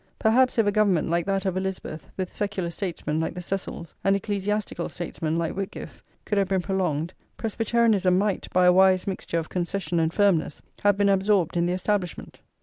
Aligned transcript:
Perhaps 0.17 0.57
if 0.57 0.65
a 0.65 0.71
government 0.71 1.11
like 1.11 1.27
that 1.27 1.45
of 1.45 1.55
Elizabeth, 1.55 2.09
with 2.17 2.31
secular 2.31 2.71
statesmen 2.71 3.19
like 3.19 3.35
the 3.35 3.39
Cecils, 3.39 3.93
and 4.03 4.15
ecclesiastical 4.15 4.89
statesmen 4.89 5.37
like 5.37 5.53
Whitgift, 5.53 6.01
could 6.25 6.39
have 6.39 6.47
been 6.47 6.63
prolonged, 6.63 7.13
Presbyterianism 7.37 8.17
might, 8.17 8.49
by 8.51 8.65
a 8.65 8.73
wise 8.73 9.05
mixture 9.05 9.37
of 9.37 9.49
concession 9.49 9.99
and 9.99 10.11
firmness, 10.11 10.59
have 10.79 10.97
been 10.97 11.07
absorbed 11.07 11.55
in 11.55 11.67
the 11.67 11.73
Establishment. 11.73 12.39